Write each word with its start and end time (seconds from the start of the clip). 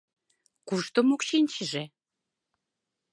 —Кушто 0.67 0.99
мокшинчыже? 1.07 1.83